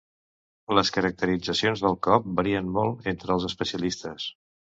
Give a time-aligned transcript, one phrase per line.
[0.77, 4.27] Les caracteritzacions del cop varien molt entre els especialistes.